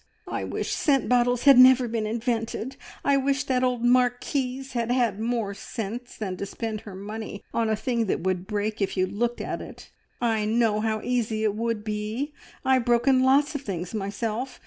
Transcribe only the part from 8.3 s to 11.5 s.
break if you looked at it! I know how easy